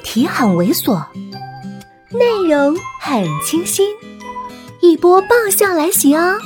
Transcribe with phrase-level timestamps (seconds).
[0.00, 1.04] 题很猥琐，
[2.10, 3.94] 内容很清新，
[4.80, 6.38] 一波爆笑来袭哦！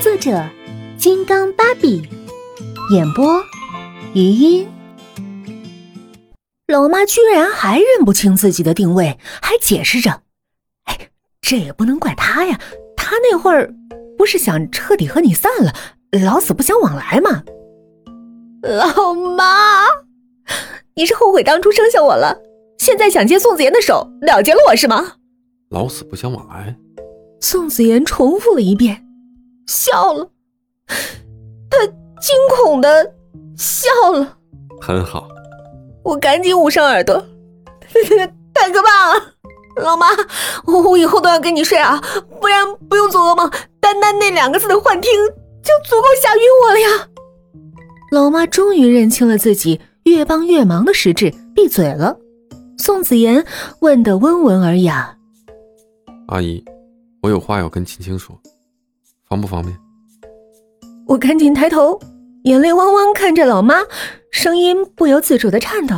[0.00, 0.44] 作者：
[0.98, 2.02] 金刚芭比，
[2.92, 3.42] 演播：
[4.14, 4.68] 余音。
[6.66, 10.22] 老妈居然还认不清自己的定位，还解释着
[10.86, 11.10] ：“哎，
[11.40, 12.58] 这也不能怪她呀，
[12.96, 13.72] 她那会儿
[14.16, 15.74] 不是想彻底和你散了，
[16.24, 17.42] 老死不相往来吗？”
[18.62, 19.84] 老妈，
[20.94, 22.38] 你是后悔当初生下我了，
[22.90, 25.12] 现在想接宋子妍的手了结了我是吗？
[25.70, 26.74] 老死不相往来。
[27.40, 29.00] 宋子妍重复了一遍，
[29.68, 30.28] 笑了，
[31.70, 31.86] 她
[32.20, 33.14] 惊恐的
[33.56, 34.36] 笑了。
[34.80, 35.28] 很好，
[36.02, 37.24] 我赶紧捂上耳朵，
[38.52, 39.34] 太可怕了，
[39.76, 40.08] 老妈，
[40.66, 42.02] 我我以后都要跟你睡啊，
[42.40, 43.48] 不然不用做噩梦，
[43.78, 45.12] 单单那两个字的幻听
[45.62, 47.08] 就足够吓晕我了呀。
[48.10, 52.18] 老妈终于认清了自己越帮越忙的实质，闭嘴了。
[52.80, 53.44] 宋子妍
[53.80, 55.14] 问得温文尔雅
[56.28, 56.64] ：“阿姨，
[57.20, 58.34] 我有话要跟青青说，
[59.28, 59.76] 方不方便？”
[61.06, 62.00] 我赶紧抬头，
[62.44, 63.80] 眼泪汪汪看着老妈，
[64.32, 65.94] 声音不由自主的颤抖：“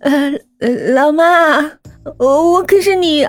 [0.00, 0.32] 呃，
[0.94, 1.60] 老妈，
[2.18, 3.22] 我我可是你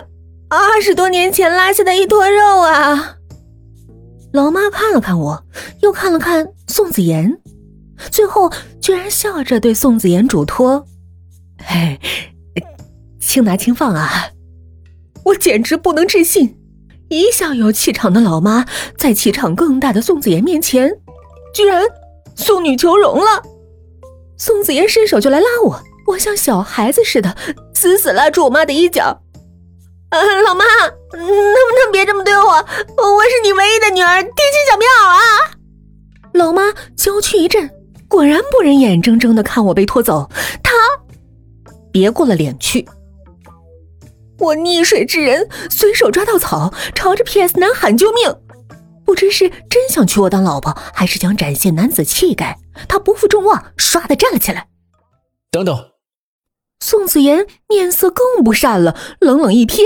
[0.48, 3.18] 二十多年前拉下的一坨肉啊！”
[4.32, 5.44] 老妈看了看我，
[5.82, 7.38] 又看了看宋子妍。
[8.10, 8.50] 最后，
[8.82, 10.86] 居然笑着对宋子妍嘱托
[11.66, 12.00] ：“嘿，
[13.20, 14.30] 轻拿轻放啊！”
[15.26, 16.58] 我简直不能置信，
[17.10, 18.66] 一向有气场的老妈，
[18.98, 20.92] 在气场更大的宋子妍面前，
[21.54, 21.84] 居然
[22.36, 23.42] 送女求荣了。
[24.38, 27.38] 宋子妍伸手就来拉我，我像小孩子似的，
[27.74, 29.22] 死死拉住我妈的衣角。
[30.10, 30.66] 呃，老妈，
[31.14, 32.44] 能不能别这么对我？
[32.44, 34.36] 我是你唯一的女儿，贴心
[34.70, 35.58] 小棉袄啊！
[36.34, 37.70] 老妈娇躯一震。
[38.10, 40.30] 果然不忍眼睁睁的看我被拖走，
[40.62, 40.74] 她
[41.94, 42.86] 别过了脸去。
[44.40, 48.36] 我溺水之人，随手抓到草，朝着 P.S 男喊救命。
[49.06, 52.58] 不知是真想娶我当老婆，还是想展现男子气概，
[52.90, 54.68] 他不负众望，唰的站了起来。
[55.52, 55.92] 等等，
[56.80, 59.82] 宋子妍面色更不善了，冷冷一瞥，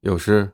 [0.00, 0.52] 有事。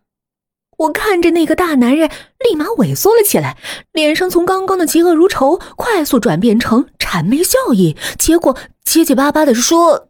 [0.79, 3.59] 我看着那个大男人，立马萎缩了起来，
[3.93, 10.08] 脸上从刚刚的嫉恶如仇，快速转变成谄媚笑意，结果结结巴巴的说：“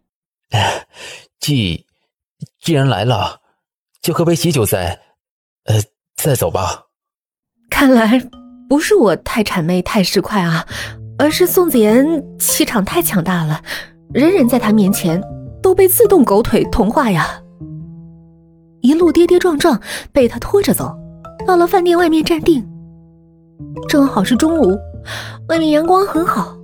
[1.40, 1.86] 既
[2.60, 3.40] 既然来了，
[4.00, 5.00] 就喝杯喜酒再，
[5.64, 5.76] 呃，
[6.16, 6.84] 再走吧。”
[7.70, 8.20] 看来
[8.68, 10.66] 不是我太谄媚太市侩啊，
[11.18, 13.62] 而是宋子妍气场太强大了，
[14.12, 15.22] 人人在她面前
[15.62, 17.42] 都被自动狗腿同化呀。
[18.80, 19.80] 一路跌跌撞撞，
[20.12, 20.96] 被他拖着走，
[21.46, 22.66] 到了饭店外面站定。
[23.88, 24.78] 正好是中午，
[25.48, 26.56] 外面阳光很好，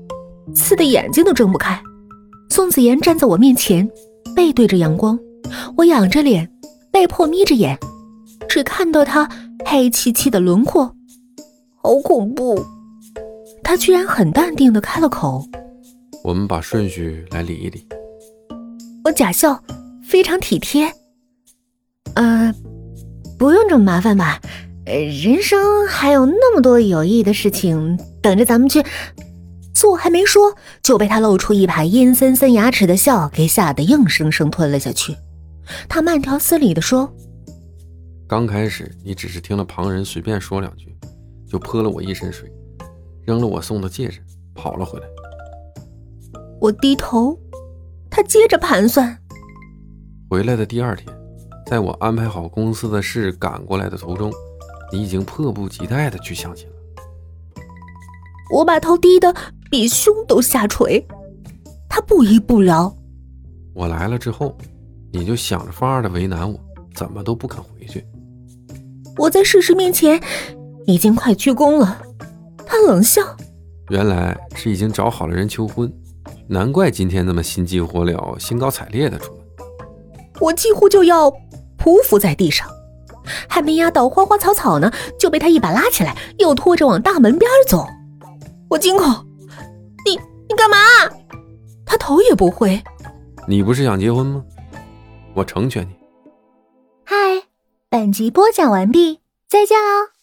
[0.54, 1.82] 刺的眼睛都睁不开。
[2.54, 3.90] 宋子妍站在我面前，
[4.32, 5.18] 背对着阳光，
[5.76, 6.48] 我仰着脸，
[6.92, 7.76] 被迫眯着眼，
[8.48, 9.28] 只看到他
[9.64, 10.84] 黑漆漆的轮廓，
[11.82, 12.64] 好恐怖。
[13.64, 15.44] 他居然很淡定的开了口
[16.22, 17.84] ：“我们把顺序来理一理。”
[19.02, 19.60] 我假笑，
[20.04, 20.88] 非常体贴。
[22.14, 22.54] 呃，
[23.36, 24.40] 不用这么麻烦吧？
[24.86, 28.80] 呃，人生还有那么多有意义的事情等着咱们去
[29.84, 35.14] 做，还没说就被他露出一排阴森森牙齿的笑给吓得硬生生吞了下去。
[35.90, 37.14] 他慢条斯理地说
[38.26, 40.96] ：“刚开始你只是听了旁人随便说两句，
[41.46, 42.50] 就泼了我一身水，
[43.26, 44.22] 扔了我送的戒指，
[44.54, 45.06] 跑了回来。”
[46.58, 47.38] 我低头，
[48.08, 49.18] 他接着盘算：
[50.30, 51.06] 回来的第二天。
[51.66, 54.32] 在我安排好公司的事赶过来的途中，
[54.90, 56.74] 你已经迫不及待的去相亲了。
[58.50, 59.34] 我把头低得
[59.74, 61.04] 比胸都下垂，
[61.88, 62.94] 他不依不饶。
[63.74, 64.56] 我来了之后，
[65.12, 66.56] 你就想着法儿的为难我，
[66.94, 68.06] 怎么都不肯回去。
[69.16, 70.22] 我在事实面前
[70.86, 72.00] 已经快鞠躬了。
[72.64, 73.20] 他冷笑，
[73.90, 75.92] 原来是已经找好了人求婚，
[76.46, 79.42] 难怪今天那么心急火燎、兴高采烈的出门。
[80.38, 81.28] 我几乎就要。
[81.78, 82.70] 匍匐在地上，
[83.48, 87.84] 还没压倒花花草草呢，就被他一把拉起来，又拖着往大门边走。
[88.70, 89.12] 我惊恐
[90.56, 90.76] ：“干嘛？”
[91.86, 92.82] 他头也不回
[93.46, 94.42] ：“你不是想结婚吗？
[95.34, 95.94] 我成全你。”
[97.04, 97.16] 嗨，
[97.88, 100.13] 本集播讲完毕，再见喽。